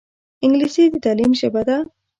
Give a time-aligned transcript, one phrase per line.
[0.43, 1.77] انګلیسي د تعلیم ژبه ده